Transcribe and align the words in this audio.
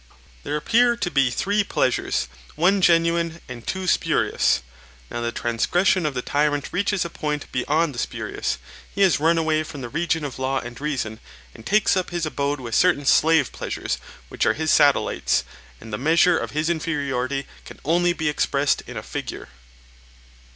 There 0.41 0.55
appear 0.57 0.97
to 0.97 1.11
be 1.11 1.29
three 1.29 1.63
pleasures, 1.63 2.27
one 2.55 2.81
genuine 2.81 3.39
and 3.47 3.67
two 3.67 3.85
spurious: 3.85 4.61
now 5.11 5.21
the 5.21 5.31
transgression 5.31 6.07
of 6.07 6.15
the 6.15 6.23
tyrant 6.23 6.69
reaches 6.73 7.05
a 7.05 7.09
point 7.11 7.51
beyond 7.51 7.93
the 7.93 7.99
spurious; 7.99 8.57
he 8.91 9.01
has 9.01 9.19
run 9.19 9.37
away 9.37 9.61
from 9.61 9.81
the 9.81 9.89
region 9.89 10.25
of 10.25 10.39
law 10.39 10.59
and 10.59 10.81
reason, 10.81 11.19
and 11.53 11.67
taken 11.67 11.99
up 11.99 12.09
his 12.09 12.25
abode 12.25 12.59
with 12.59 12.73
certain 12.73 13.05
slave 13.05 13.51
pleasures 13.51 13.99
which 14.27 14.43
are 14.43 14.53
his 14.55 14.71
satellites, 14.71 15.43
and 15.79 15.93
the 15.93 15.99
measure 15.99 16.35
of 16.35 16.49
his 16.49 16.67
inferiority 16.67 17.45
can 17.63 17.79
only 17.85 18.11
be 18.11 18.27
expressed 18.27 18.81
in 18.87 18.97
a 18.97 19.03
figure. 19.03 19.49